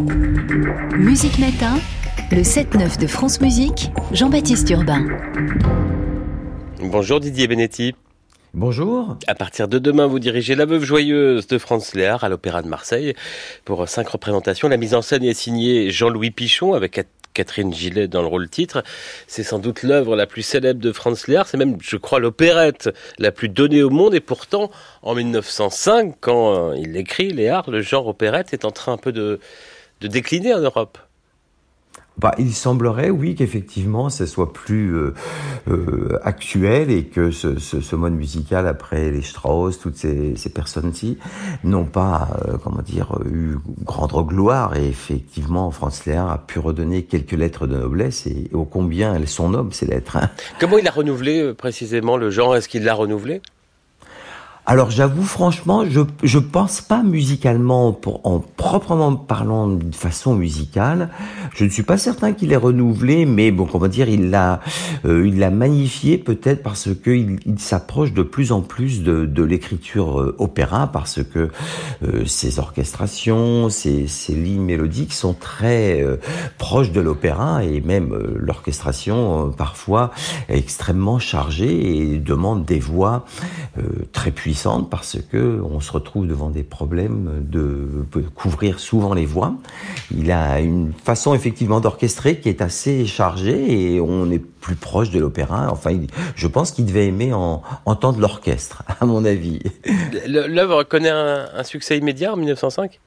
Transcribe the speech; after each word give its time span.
Musique 0.00 1.38
Matin, 1.38 1.78
le 2.30 2.40
7-9 2.40 2.98
de 2.98 3.06
France 3.06 3.42
Musique, 3.42 3.90
Jean-Baptiste 4.12 4.70
Urbain. 4.70 5.06
Bonjour 6.82 7.20
Didier 7.20 7.46
Benetti. 7.46 7.94
Bonjour. 8.54 9.18
À 9.26 9.34
partir 9.34 9.68
de 9.68 9.78
demain, 9.78 10.06
vous 10.06 10.18
dirigez 10.18 10.54
La 10.54 10.64
Veuve 10.64 10.84
Joyeuse 10.84 11.46
de 11.48 11.58
Franz 11.58 11.94
Léard 11.94 12.24
à 12.24 12.30
l'Opéra 12.30 12.62
de 12.62 12.68
Marseille 12.68 13.14
pour 13.66 13.86
cinq 13.90 14.08
représentations. 14.08 14.68
La 14.68 14.78
mise 14.78 14.94
en 14.94 15.02
scène 15.02 15.22
est 15.22 15.34
signée 15.34 15.90
Jean-Louis 15.90 16.30
Pichon 16.30 16.72
avec 16.72 17.06
Catherine 17.34 17.72
Gillet 17.72 18.08
dans 18.08 18.22
le 18.22 18.28
rôle 18.28 18.48
titre. 18.48 18.82
C'est 19.26 19.42
sans 19.42 19.58
doute 19.58 19.82
l'œuvre 19.82 20.16
la 20.16 20.26
plus 20.26 20.42
célèbre 20.42 20.80
de 20.80 20.92
Franz 20.92 21.26
Léard. 21.28 21.46
C'est 21.46 21.58
même, 21.58 21.76
je 21.82 21.98
crois, 21.98 22.20
l'opérette 22.20 22.88
la 23.18 23.32
plus 23.32 23.50
donnée 23.50 23.82
au 23.82 23.90
monde. 23.90 24.14
Et 24.14 24.20
pourtant, 24.20 24.70
en 25.02 25.14
1905, 25.14 26.14
quand 26.20 26.70
euh, 26.70 26.76
il 26.78 26.96
écrit 26.96 27.32
Léard, 27.32 27.70
le 27.70 27.82
genre 27.82 28.06
opérette 28.06 28.54
est 28.54 28.64
en 28.64 28.70
train 28.70 28.94
un 28.94 28.96
peu 28.96 29.12
de, 29.12 29.40
de 30.00 30.08
décliner 30.08 30.54
en 30.54 30.60
Europe. 30.60 30.98
Bah, 32.20 32.34
il 32.38 32.52
semblerait, 32.52 33.08
oui, 33.08 33.34
qu'effectivement, 33.34 34.10
ce 34.10 34.26
soit 34.26 34.52
plus 34.52 34.94
euh, 34.94 35.14
euh, 35.70 36.18
actuel 36.22 36.90
et 36.90 37.04
que 37.04 37.30
ce, 37.30 37.58
ce, 37.58 37.80
ce, 37.80 37.96
mode 37.96 38.12
musical, 38.12 38.66
après 38.66 39.10
les 39.10 39.22
Strauss, 39.22 39.78
toutes 39.78 39.96
ces, 39.96 40.36
ces 40.36 40.50
personnes-ci, 40.50 41.16
n'ont 41.64 41.86
pas, 41.86 42.28
euh, 42.46 42.58
comment 42.62 42.82
dire, 42.82 43.18
eu 43.24 43.54
grande 43.84 44.12
gloire. 44.26 44.76
Et 44.76 44.86
effectivement, 44.86 45.70
Franz 45.70 46.02
Léard 46.04 46.30
a 46.30 46.36
pu 46.36 46.58
redonner 46.58 47.04
quelques 47.04 47.32
lettres 47.32 47.66
de 47.66 47.76
noblesse 47.76 48.26
et, 48.26 48.50
ô 48.52 48.66
combien 48.66 49.14
elles 49.14 49.28
sont 49.28 49.48
nobles, 49.48 49.72
ces 49.72 49.86
lettres. 49.86 50.18
Hein. 50.18 50.28
Comment 50.58 50.76
il 50.76 50.86
a 50.86 50.90
renouvelé 50.90 51.54
précisément 51.54 52.18
le 52.18 52.28
genre? 52.28 52.54
Est-ce 52.54 52.68
qu'il 52.68 52.84
l'a 52.84 52.94
renouvelé? 52.94 53.40
Alors 54.66 54.90
j'avoue 54.90 55.24
franchement, 55.24 55.84
je 55.88 56.00
je 56.22 56.38
pense 56.38 56.80
pas 56.80 57.02
musicalement 57.02 57.98
en 58.24 58.38
proprement 58.40 59.16
parlant 59.16 59.68
de 59.68 59.94
façon 59.94 60.34
musicale. 60.34 61.08
Je 61.54 61.64
ne 61.64 61.70
suis 61.70 61.82
pas 61.82 61.96
certain 61.96 62.32
qu'il 62.32 62.52
ait 62.52 62.56
renouvelé, 62.56 63.24
mais 63.24 63.50
bon, 63.50 63.64
comment 63.64 63.88
dire, 63.88 64.08
il 64.08 64.30
l'a 64.30 64.60
euh, 65.06 65.26
il 65.26 65.38
l'a 65.38 65.50
magnifié 65.50 66.18
peut-être 66.18 66.62
parce 66.62 66.90
que 67.02 67.10
il, 67.10 67.58
s'approche 67.58 68.12
de 68.12 68.22
plus 68.22 68.52
en 68.52 68.60
plus 68.60 69.02
de, 69.02 69.42
l'écriture 69.42 70.20
euh, 70.20 70.36
opéra 70.38 70.86
parce 70.92 71.22
que 71.22 71.50
euh, 72.04 72.24
ses 72.26 72.58
orchestrations, 72.58 73.70
ses, 73.70 74.06
ses 74.06 74.34
lignes 74.34 74.62
mélodiques 74.62 75.12
sont 75.12 75.34
très 75.34 76.04
proches 76.58 76.92
de 76.92 77.00
l'opéra 77.00 77.64
et 77.64 77.80
même 77.80 78.14
l'orchestration 78.36 79.52
parfois 79.56 80.10
est 80.48 80.58
extrêmement 80.58 81.18
chargée 81.18 82.12
et 82.12 82.18
demande 82.18 82.64
des 82.64 82.78
voix 82.78 83.24
très 84.12 84.30
puissantes 84.30 84.49
parce 84.90 85.18
que 85.30 85.60
on 85.62 85.80
se 85.80 85.92
retrouve 85.92 86.26
devant 86.26 86.50
des 86.50 86.62
problèmes 86.62 87.42
de 87.42 88.04
couvrir 88.34 88.80
souvent 88.80 89.14
les 89.14 89.26
voix. 89.26 89.54
Il 90.10 90.30
a 90.32 90.60
une 90.60 90.92
façon 90.92 91.34
effectivement 91.34 91.80
d'orchestrer 91.80 92.38
qui 92.38 92.48
est 92.48 92.60
assez 92.60 93.06
chargée 93.06 93.94
et 93.94 94.00
on 94.00 94.30
est 94.30 94.38
plus 94.38 94.76
proche 94.76 95.10
de 95.10 95.18
l'opéra. 95.18 95.68
Enfin, 95.70 95.98
je 96.34 96.46
pense 96.46 96.72
qu'il 96.72 96.86
devait 96.86 97.06
aimer 97.06 97.32
en, 97.32 97.62
entendre 97.86 98.20
l'orchestre, 98.20 98.82
à 99.00 99.06
mon 99.06 99.24
avis. 99.24 99.60
L'œuvre 100.26 100.84
connaît 100.84 101.10
un, 101.10 101.48
un 101.54 101.64
succès 101.64 101.98
immédiat 101.98 102.32
en 102.32 102.36
1905 102.36 103.00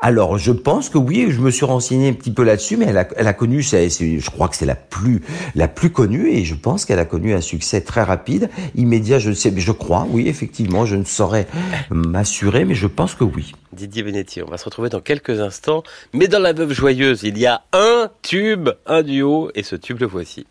alors, 0.00 0.38
je 0.38 0.52
pense 0.52 0.90
que 0.90 0.98
oui, 0.98 1.26
je 1.30 1.40
me 1.40 1.50
suis 1.50 1.64
renseigné 1.64 2.08
un 2.08 2.12
petit 2.12 2.30
peu 2.30 2.44
là-dessus, 2.44 2.76
mais 2.76 2.86
elle 2.86 2.98
a, 2.98 3.08
elle 3.16 3.26
a 3.26 3.32
connu, 3.32 3.62
c'est, 3.62 3.88
je 3.88 4.30
crois 4.30 4.48
que 4.48 4.56
c'est 4.56 4.66
la 4.66 4.74
plus, 4.74 5.22
la 5.54 5.68
plus 5.68 5.90
connue, 5.90 6.30
et 6.30 6.44
je 6.44 6.54
pense 6.54 6.84
qu'elle 6.84 6.98
a 6.98 7.04
connu 7.04 7.32
un 7.32 7.40
succès 7.40 7.80
très 7.80 8.02
rapide, 8.02 8.50
immédiat. 8.74 9.18
Je 9.18 9.32
sais, 9.32 9.52
je 9.56 9.72
crois, 9.72 10.06
oui, 10.10 10.28
effectivement, 10.28 10.84
je 10.84 10.96
ne 10.96 11.04
saurais 11.04 11.46
m'assurer, 11.90 12.64
mais 12.64 12.74
je 12.74 12.86
pense 12.86 13.14
que 13.14 13.24
oui. 13.24 13.52
Didier 13.72 14.02
Benetti, 14.02 14.42
on 14.42 14.50
va 14.50 14.58
se 14.58 14.64
retrouver 14.64 14.88
dans 14.88 15.00
quelques 15.00 15.40
instants, 15.40 15.82
mais 16.12 16.28
dans 16.28 16.38
la 16.38 16.52
Veuve 16.52 16.72
Joyeuse, 16.72 17.22
il 17.22 17.38
y 17.38 17.46
a 17.46 17.62
un 17.72 18.10
tube, 18.22 18.70
un 18.86 19.02
duo, 19.02 19.50
et 19.54 19.62
ce 19.62 19.76
tube 19.76 20.00
le 20.00 20.06
voici. 20.06 20.46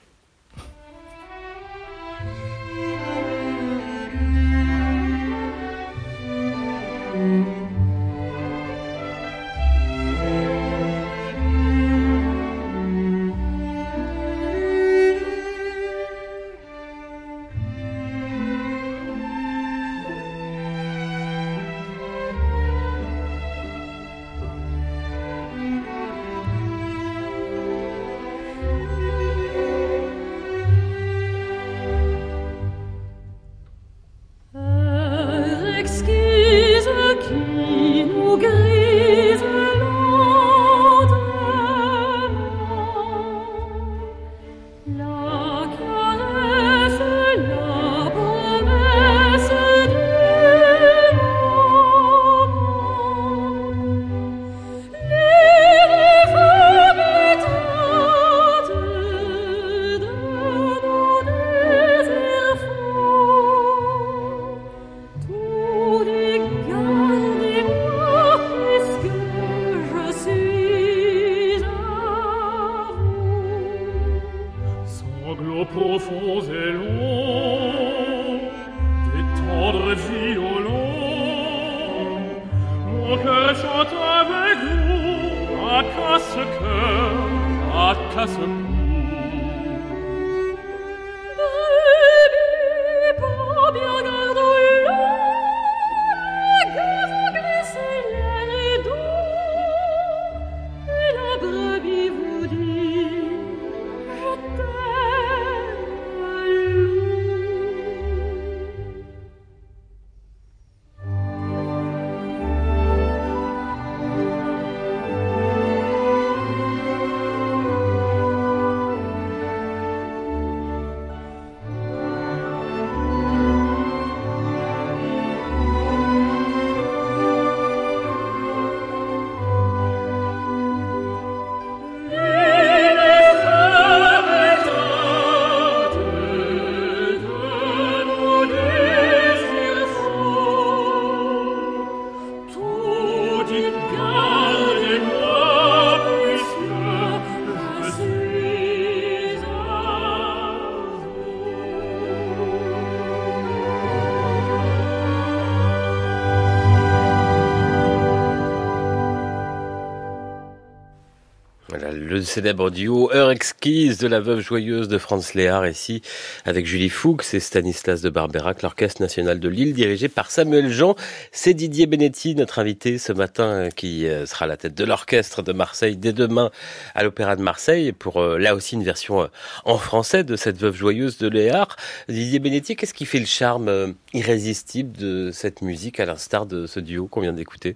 Célèbre 162.25 162.71
duo 162.71 163.11
Heure 163.13 163.31
exquise 163.31 163.97
de 163.97 164.07
la 164.07 164.19
veuve 164.19 164.39
joyeuse 164.39 164.87
de 164.87 164.97
Franz 164.97 165.33
Léard, 165.35 165.67
ici, 165.67 166.01
avec 166.43 166.65
Julie 166.65 166.89
Fuchs 166.89 167.33
et 167.33 167.39
Stanislas 167.39 168.01
de 168.01 168.09
Barberac, 168.09 168.61
l'Orchestre 168.61 169.01
national 169.01 169.39
de 169.39 169.47
Lille, 169.47 169.73
dirigé 169.73 170.09
par 170.09 170.31
Samuel 170.31 170.71
Jean. 170.71 170.95
C'est 171.31 171.53
Didier 171.53 171.85
Benetti, 171.85 172.35
notre 172.35 172.59
invité 172.59 172.97
ce 172.97 173.13
matin, 173.13 173.69
qui 173.75 174.07
euh, 174.07 174.25
sera 174.25 174.45
à 174.45 174.47
la 174.47 174.57
tête 174.57 174.75
de 174.75 174.83
l'Orchestre 174.83 175.43
de 175.43 175.53
Marseille 175.53 175.95
dès 175.95 176.13
demain 176.13 176.51
à 176.95 177.03
l'Opéra 177.03 177.35
de 177.35 177.41
Marseille, 177.41 177.91
pour 177.91 178.21
euh, 178.21 178.37
là 178.37 178.55
aussi 178.55 178.75
une 178.75 178.83
version 178.83 179.21
euh, 179.21 179.27
en 179.63 179.77
français 179.77 180.23
de 180.23 180.35
cette 180.35 180.57
veuve 180.57 180.75
joyeuse 180.75 181.17
de 181.17 181.27
Léard. 181.27 181.77
Didier 182.09 182.39
Benetti, 182.39 182.75
qu'est-ce 182.75 182.93
qui 182.93 183.05
fait 183.05 183.19
le 183.19 183.25
charme 183.25 183.93
irrésistible 184.13 184.97
de 184.97 185.31
cette 185.31 185.61
musique, 185.61 185.99
à 185.99 186.05
l'instar 186.05 186.45
de 186.45 186.67
ce 186.67 186.79
duo 186.79 187.07
qu'on 187.07 187.21
vient 187.21 187.33
d'écouter? 187.33 187.75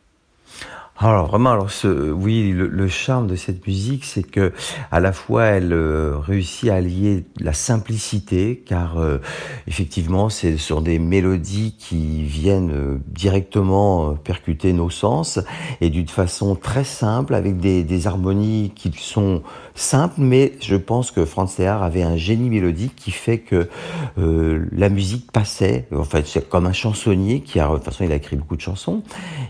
Alors 1.08 1.28
vraiment, 1.28 1.52
alors 1.52 1.72
ce, 1.72 2.12
oui, 2.12 2.52
le, 2.52 2.88
charme 2.90 3.28
de 3.28 3.38
cette 3.38 3.66
musique, 3.66 4.04
c'est 4.04 4.24
que 4.24 4.52
à 4.92 5.00
la 5.00 5.14
fois 5.14 5.46
elle 5.46 5.72
euh, 5.72 6.18
réussit 6.18 6.70
à 6.70 6.76
allier 6.76 7.24
la 7.40 7.54
simplicité, 7.54 8.62
car 8.66 9.00
euh, 9.00 9.20
effectivement, 9.68 10.28
c'est 10.30 10.58
sur 10.58 10.82
des 10.82 11.00
mélodies 11.00 11.76
qui 11.80 12.24
viennent 12.24 12.72
euh, 12.72 12.98
directement 13.08 14.16
percuter 14.16 14.74
nos 14.74 14.90
sens 14.90 15.40
et 15.80 15.90
d'une 15.90 16.10
façon 16.10 16.56
très 16.56 16.84
simple, 16.84 17.34
avec 17.34 17.60
des, 17.60 17.86
des, 17.86 18.08
harmonies 18.08 18.74
qui 18.76 18.92
sont 18.98 19.42
simples, 19.76 20.16
mais 20.18 20.54
je 20.60 20.76
pense 20.76 21.12
que 21.12 21.24
Franz 21.24 21.56
Léard 21.60 21.82
avait 21.82 22.04
un 22.04 22.18
génie 22.18 22.50
mélodique 22.50 22.96
qui 22.96 23.12
fait 23.12 23.40
que 23.40 23.70
la 24.18 24.90
musique 24.90 25.32
passait. 25.32 25.88
En 25.96 26.04
fait, 26.04 26.28
c'est 26.28 26.50
comme 26.50 26.66
un 26.66 26.74
chansonnier 26.74 27.42
qui 27.42 27.60
a, 27.60 27.70
de 27.70 27.76
toute 27.76 27.86
façon, 27.86 28.04
il 28.04 28.12
a 28.12 28.16
écrit 28.16 28.36
beaucoup 28.36 28.56
de 28.56 28.62
chansons 28.62 29.04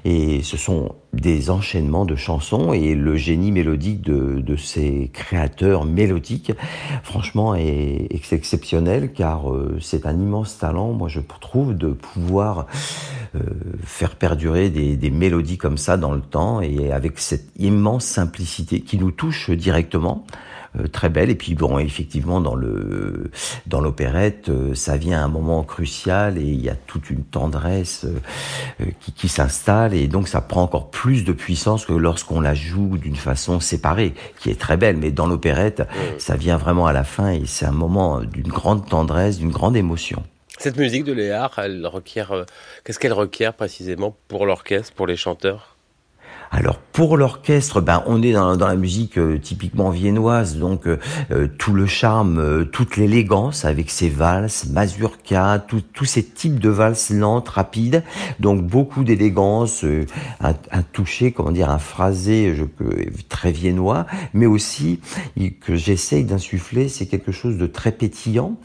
et 0.05 0.41
ce 0.43 0.57
sont 0.57 0.95
des 1.13 1.49
enchaînements 1.49 2.05
de 2.05 2.15
chansons 2.15 2.71
et 2.71 2.93
le 2.93 3.15
génie 3.15 3.51
mélodique 3.51 4.01
de, 4.01 4.41
de 4.41 4.55
ces 4.55 5.09
créateurs 5.11 5.85
mélodiques, 5.85 6.51
franchement, 7.03 7.55
est, 7.55 8.07
exceptionnel 8.11 9.11
car 9.11 9.51
euh, 9.51 9.77
c'est 9.81 10.05
un 10.05 10.13
immense 10.13 10.57
talent, 10.57 10.93
moi 10.93 11.07
je 11.07 11.19
trouve, 11.41 11.75
de 11.75 11.89
pouvoir 11.89 12.67
euh, 13.35 13.39
faire 13.83 14.15
perdurer 14.15 14.69
des, 14.69 14.97
des, 14.97 15.09
mélodies 15.09 15.57
comme 15.57 15.77
ça 15.77 15.97
dans 15.97 16.11
le 16.11 16.21
temps 16.21 16.61
et 16.61 16.91
avec 16.91 17.19
cette 17.19 17.47
immense 17.57 18.05
simplicité 18.05 18.81
qui 18.81 18.97
nous 18.97 19.11
touche 19.11 19.49
directement. 19.49 20.25
Euh, 20.77 20.87
très 20.87 21.09
belle. 21.09 21.29
Et 21.29 21.35
puis 21.35 21.55
bon, 21.55 21.79
effectivement, 21.79 22.41
dans 22.41 22.55
le 22.55 23.31
dans 23.65 23.81
l'opérette, 23.81 24.49
euh, 24.49 24.75
ça 24.75 24.97
vient 24.97 25.19
à 25.19 25.23
un 25.23 25.27
moment 25.27 25.63
crucial 25.63 26.37
et 26.37 26.43
il 26.43 26.61
y 26.61 26.69
a 26.69 26.75
toute 26.75 27.09
une 27.09 27.23
tendresse 27.23 28.05
euh, 28.05 28.85
qui, 28.99 29.11
qui 29.13 29.27
s'installe 29.29 29.95
et 29.95 30.07
donc 30.07 30.27
ça 30.27 30.41
prend 30.41 30.61
encore 30.61 30.91
plus 30.91 31.23
de 31.23 31.31
puissance 31.31 31.85
que 31.85 31.93
lorsqu'on 31.93 32.39
la 32.39 32.53
joue 32.53 32.97
d'une 32.97 33.15
façon 33.15 33.59
séparée, 33.59 34.13
qui 34.39 34.51
est 34.51 34.59
très 34.59 34.77
belle. 34.77 34.97
Mais 34.97 35.11
dans 35.11 35.25
l'opérette, 35.25 35.83
ça 36.19 36.35
vient 36.35 36.57
vraiment 36.57 36.85
à 36.85 36.93
la 36.93 37.03
fin 37.03 37.31
et 37.31 37.43
c'est 37.45 37.65
un 37.65 37.71
moment 37.71 38.21
d'une 38.21 38.47
grande 38.47 38.87
tendresse, 38.87 39.39
d'une 39.39 39.51
grande 39.51 39.75
émotion. 39.75 40.21
Cette 40.59 40.77
musique 40.77 41.05
de 41.05 41.13
Léard, 41.13 41.57
elle 41.57 41.87
requiert, 41.87 42.45
qu'est-ce 42.83 42.99
qu'elle 42.99 43.13
requiert 43.13 43.53
précisément 43.53 44.15
pour 44.27 44.45
l'orchestre, 44.45 44.93
pour 44.93 45.07
les 45.07 45.15
chanteurs? 45.15 45.78
Alors 46.51 46.79
pour 46.99 47.15
l'orchestre, 47.15 47.79
ben 47.79 48.03
on 48.07 48.21
est 48.21 48.33
dans, 48.33 48.57
la 48.57 48.75
musique 48.75 49.17
euh, 49.17 49.37
typiquement 49.37 49.89
viennoise, 49.89 50.57
donc 50.57 50.87
euh, 50.87 50.97
euh, 51.31 51.47
tout 51.57 51.73
le 51.73 51.85
charme, 51.85 52.65
toute 52.73 52.97
l'élégance 52.97 53.65
avec 53.65 53.89
ses 53.89 54.09
valses, 54.09 54.67
mazurka, 54.69 55.63
tous 55.93 56.05
ces 56.05 56.23
types 56.23 56.59
de 56.59 56.69
valses 56.69 57.11
lentes, 57.11 57.47
rapides, 57.49 58.03
donc 58.39 58.65
beaucoup 58.65 59.03
d'élégance, 59.03 59.85
un, 60.41 60.53
un, 60.71 60.81
toucher, 60.81 61.31
comment 61.31 61.51
dire, 61.51 61.69
un 61.69 61.77
phrasé 61.77 62.55
je, 62.55 62.63
très 63.29 63.51
viennois, 63.51 64.05
mais 64.33 64.45
aussi 64.45 64.99
que 65.61 65.75
j'essaye 65.75 66.23
d'insuffler, 66.23 66.89
c'est 66.89 67.05
quelque 67.05 67.31
chose 67.31 67.57
de 67.57 67.67
très 67.67 67.91
pétillant, 67.91 68.55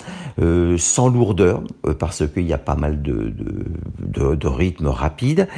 sans 0.79 1.09
lourdeur, 1.09 1.63
parce 1.99 2.27
qu'il 2.27 2.47
y 2.47 2.53
a 2.53 2.59
pas 2.59 2.77
mal 2.77 3.03
de, 3.03 3.33
de, 3.37 3.65
de, 4.01 4.35
de 4.35 4.47
rythmes 4.49 4.89
rapides 4.89 5.49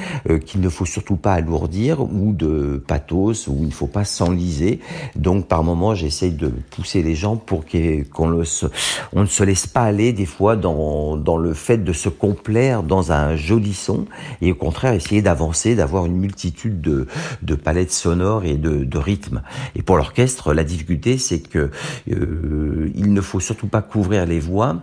qu'il 0.45 0.61
ne 0.61 0.69
faut 0.69 0.85
surtout 0.87 1.17
pas 1.17 1.33
alourdir 1.33 2.05
ou 2.17 2.33
de 2.33 2.83
pathos 2.87 3.47
où 3.47 3.57
il 3.61 3.67
ne 3.67 3.73
faut 3.73 3.87
pas 3.87 4.05
s'enliser. 4.05 4.81
Donc 5.15 5.47
par 5.47 5.63
moment, 5.63 5.95
j'essaye 5.95 6.33
de 6.33 6.49
pousser 6.49 7.03
les 7.03 7.15
gens 7.15 7.37
pour 7.37 7.65
qu'on 8.13 8.29
ne 8.29 8.45
se 8.45 9.45
laisse 9.45 9.67
pas 9.67 9.83
aller 9.83 10.13
des 10.13 10.27
fois 10.27 10.57
dans, 10.57 11.17
le 11.17 11.55
fait 11.55 11.79
de 11.79 11.93
se 11.93 12.09
complaire 12.09 12.83
dans 12.83 13.13
un 13.13 13.37
joli 13.37 13.75
son 13.75 14.07
et 14.41 14.53
au 14.53 14.55
contraire 14.55 14.95
essayer 14.95 15.23
d'avancer, 15.23 15.75
d'avoir 15.75 16.07
une 16.07 16.17
multitude 16.17 16.81
de, 16.81 17.55
palettes 17.55 17.93
sonores 17.93 18.45
et 18.45 18.57
de, 18.57 18.99
rythmes. 18.99 19.43
Et 19.75 19.83
pour 19.83 19.97
l'orchestre, 19.97 20.55
la 20.55 20.65
difficulté, 20.65 21.19
c'est 21.19 21.41
que 21.41 21.71
euh, 22.11 22.91
il 22.95 23.13
ne 23.13 23.21
faut 23.21 23.41
surtout 23.41 23.67
pas 23.67 23.83
couvrir 23.83 24.25
les 24.25 24.41
voix 24.41 24.77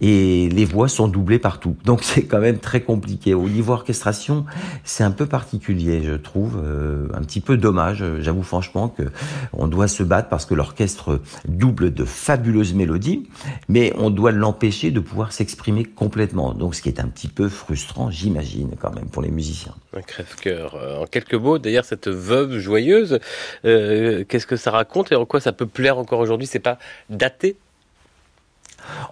et 0.00 0.48
les 0.48 0.64
voix 0.64 0.88
sont 0.88 1.08
doublées 1.08 1.38
partout. 1.38 1.76
Donc 1.84 2.00
c'est 2.02 2.24
quand 2.24 2.40
même 2.40 2.58
très 2.58 2.80
compliqué. 2.80 3.34
Au 3.34 3.48
niveau 3.48 3.72
orchestration, 3.72 4.44
c'est 4.84 5.04
un 5.04 5.10
peu 5.10 5.26
particulier, 5.26 6.02
je 6.02 6.14
trouve. 6.14 6.60
Euh, 6.80 6.90
euh, 6.90 7.08
un 7.14 7.22
petit 7.22 7.40
peu 7.40 7.56
dommage. 7.56 8.04
J'avoue 8.20 8.42
franchement 8.42 8.88
que 8.88 9.04
on 9.52 9.66
doit 9.66 9.88
se 9.88 10.02
battre 10.02 10.28
parce 10.28 10.46
que 10.46 10.54
l'orchestre 10.54 11.20
double 11.46 11.92
de 11.92 12.04
fabuleuses 12.04 12.74
mélodies, 12.74 13.28
mais 13.68 13.92
on 13.96 14.10
doit 14.10 14.32
l'empêcher 14.32 14.90
de 14.90 15.00
pouvoir 15.00 15.32
s'exprimer 15.32 15.84
complètement. 15.84 16.52
Donc, 16.52 16.74
ce 16.74 16.82
qui 16.82 16.88
est 16.88 17.00
un 17.00 17.08
petit 17.08 17.28
peu 17.28 17.48
frustrant, 17.48 18.10
j'imagine, 18.10 18.70
quand 18.80 18.94
même, 18.94 19.06
pour 19.06 19.22
les 19.22 19.30
musiciens. 19.30 19.74
Un 19.96 20.02
crève-cœur. 20.02 20.74
Euh, 20.74 21.02
en 21.02 21.06
quelques 21.06 21.34
mots, 21.34 21.58
d'ailleurs, 21.58 21.84
cette 21.84 22.08
veuve 22.08 22.58
joyeuse, 22.58 23.18
euh, 23.64 24.24
qu'est-ce 24.28 24.46
que 24.46 24.56
ça 24.56 24.70
raconte 24.70 25.12
et 25.12 25.16
en 25.16 25.26
quoi 25.26 25.40
ça 25.40 25.52
peut 25.52 25.66
plaire 25.66 25.98
encore 25.98 26.20
aujourd'hui? 26.20 26.46
C'est 26.46 26.58
pas 26.58 26.78
daté? 27.08 27.56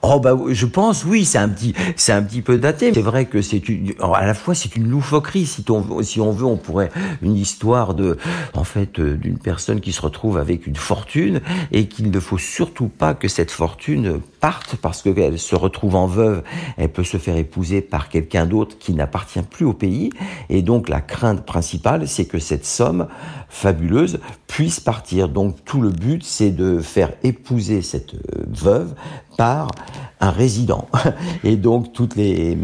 Oh 0.03 0.21
bah 0.21 0.37
je 0.49 0.67
pense 0.67 1.05
oui, 1.05 1.25
c'est 1.25 1.39
un 1.39 1.49
petit 1.49 1.75
c'est 1.97 2.13
un 2.13 2.23
peu 2.23 2.59
daté. 2.59 2.93
C'est 2.95 3.01
vrai 3.01 3.27
que 3.27 3.43
c'est 3.43 3.69
une 3.69 3.93
à 4.01 4.27
la 4.27 4.35
fois 4.35 4.55
c'est 4.55 4.77
une 4.77 4.89
loufoquerie 4.89 5.47
si 5.47 5.65
on 5.71 6.03
si 6.03 6.21
on 6.21 6.31
veut 6.31 6.47
on 6.47 6.57
pourrait 6.57 6.91
une 7.23 7.37
histoire 7.37 7.95
de 7.95 8.17
en 8.55 8.65
fait 8.65 8.99
euh, 8.99 9.17
d'une 9.17 9.39
personne 9.39 9.81
qui 9.81 9.93
se 9.93 10.01
retrouve 10.01 10.39
avec 10.39 10.67
une 10.67 10.77
fortune 10.77 11.41
et 11.73 11.87
qu'il 11.87 12.11
ne 12.11 12.21
faut 12.21 12.39
surtout 12.39 12.89
pas 12.89 13.15
que 13.15 13.29
cette 13.29 13.51
fortune 13.51 14.21
parte 14.41 14.77
parce 14.77 15.03
qu'elle 15.03 15.39
se 15.39 15.57
retrouve 15.57 15.97
en 15.97 16.07
veuve, 16.07 16.43
elle 16.77 16.91
peut 16.91 17.05
se 17.05 17.17
faire 17.17 17.37
épouser 17.37 17.81
par 17.81 18.09
quelqu'un 18.09 18.47
d'autre 18.47 18.77
qui 18.79 18.95
n'appartient 18.95 19.43
plus 19.43 19.67
au 19.67 19.73
pays 19.73 20.11
et 20.49 20.63
donc 20.63 20.89
la 20.89 21.01
crainte 21.01 21.45
principale 21.45 22.07
c'est 22.07 22.27
que 22.27 22.39
cette 22.39 22.67
somme 22.67 23.09
fabuleuse 23.49 24.21
puisse 24.59 24.81
partir. 24.81 25.29
Donc 25.29 25.65
tout 25.65 25.81
le 25.81 25.91
but 25.91 26.25
c'est 26.25 26.51
de 26.51 26.81
faire 26.81 27.13
épouser 27.23 27.81
cette 27.81 28.15
euh, 28.15 28.43
veuve 28.49 28.93
par 29.37 29.71
un 30.21 30.31
résident. 30.31 30.89
Et 31.45 31.57
donc 31.57 31.93
toutes 31.93 32.17
les, 32.17 32.57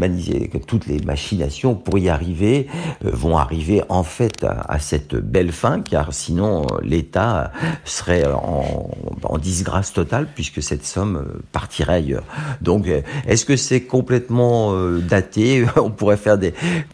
toutes 0.67 0.87
les 0.87 0.99
machinations 0.99 1.75
pour 1.75 1.97
y 1.97 2.09
arriver 2.09 2.67
euh, 3.03 3.11
vont 3.13 3.37
arriver 3.37 3.83
en 3.89 4.03
fait 4.03 4.43
à, 4.43 4.79
cette 4.79 5.15
belle 5.15 5.51
fin, 5.51 5.81
car 5.81 6.13
sinon 6.13 6.63
euh, 6.63 6.79
l'État 6.83 7.51
serait 7.83 8.25
en, 8.25 8.89
disgrâce 9.37 9.93
totale 9.93 10.27
puisque 10.33 10.63
cette 10.63 10.85
somme 10.85 11.17
euh, 11.17 11.41
partirait 11.51 11.95
ailleurs. 11.95 12.23
Donc 12.61 12.87
est-ce 13.27 13.45
que 13.45 13.55
c'est 13.55 13.81
complètement 13.81 14.73
daté? 14.99 15.65
On 15.75 15.91
pourrait 15.91 16.17
faire 16.17 16.37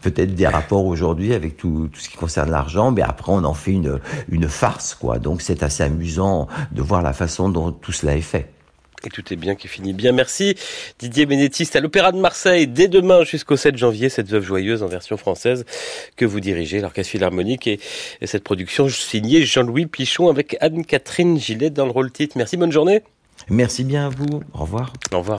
peut-être 0.02 0.34
des 0.34 0.46
rapports 0.46 0.84
aujourd'hui 0.84 1.34
avec 1.34 1.56
tout, 1.56 1.88
tout 1.92 2.00
ce 2.00 2.08
qui 2.08 2.16
concerne 2.16 2.50
l'argent, 2.50 2.90
mais 2.90 3.02
après 3.02 3.32
on 3.32 3.44
en 3.44 3.54
fait 3.54 3.72
une, 3.72 3.98
une 4.28 4.48
farce 4.48 4.94
quoi. 4.94 5.18
Donc 5.18 5.40
c'est 5.40 5.62
assez 5.62 5.82
amusant 5.82 6.48
de 6.72 6.82
voir 6.82 7.02
la 7.02 7.12
façon 7.12 7.48
dont 7.48 7.72
tout 7.72 7.92
cela 7.92 8.16
est 8.16 8.20
fait. 8.20 8.50
Et 9.04 9.10
tout 9.10 9.32
est 9.32 9.36
bien 9.36 9.54
qui 9.54 9.68
finit 9.68 9.92
bien. 9.92 10.12
Merci 10.12 10.54
Didier 10.98 11.26
Bénétiste 11.26 11.76
à 11.76 11.80
l'Opéra 11.80 12.12
de 12.12 12.18
Marseille 12.18 12.66
dès 12.66 12.88
demain 12.88 13.24
jusqu'au 13.24 13.56
7 13.56 13.76
janvier, 13.76 14.08
cette 14.08 14.28
veuve 14.28 14.44
joyeuse 14.44 14.82
en 14.82 14.86
version 14.86 15.16
française 15.16 15.64
que 16.16 16.24
vous 16.24 16.40
dirigez, 16.40 16.80
l'Orchestre 16.80 17.10
Philharmonique 17.12 17.66
et, 17.66 17.80
et 18.20 18.26
cette 18.26 18.44
production 18.44 18.88
signée 18.88 19.42
Jean-Louis 19.42 19.86
Pichon 19.86 20.28
avec 20.28 20.56
Anne-Catherine 20.60 21.38
Gillet 21.38 21.70
dans 21.70 21.86
le 21.86 21.92
rôle 21.92 22.12
titre. 22.12 22.36
Merci, 22.36 22.56
bonne 22.56 22.72
journée. 22.72 23.02
Merci 23.48 23.84
bien 23.84 24.06
à 24.06 24.08
vous. 24.08 24.42
Au 24.54 24.60
revoir. 24.60 24.92
Au 25.12 25.18
revoir. 25.18 25.30